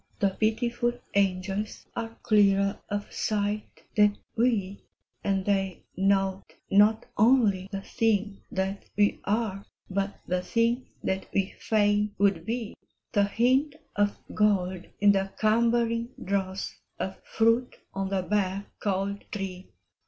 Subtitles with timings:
[0.19, 4.81] the pitiful angels Are clearer of sight than we,
[5.23, 11.53] And they note not only the thing that we are, But the thing that we
[11.59, 12.73] fain would be,
[13.11, 19.69] The hint of gold in the cumbering dross, Of fruit on the bare, cold tree.